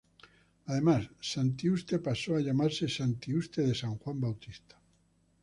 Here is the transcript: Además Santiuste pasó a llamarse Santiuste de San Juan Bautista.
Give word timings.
Además 0.65 1.11
Santiuste 1.19 1.99
pasó 1.99 2.35
a 2.35 2.41
llamarse 2.41 2.87
Santiuste 2.89 3.61
de 3.61 3.75
San 3.75 3.99
Juan 3.99 4.19
Bautista. 4.19 4.75